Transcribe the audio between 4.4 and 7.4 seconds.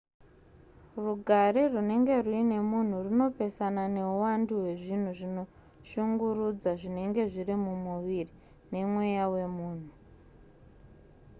hwezvinhu zvinoshungurudza zvinenge